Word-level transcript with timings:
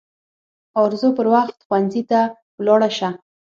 ارزو 0.81 1.09
پر 1.17 1.25
وخت 1.33 1.57
ښوونځي 1.65 2.03
ته 2.09 2.19
ولاړه 2.59 2.89
سه 2.97 3.09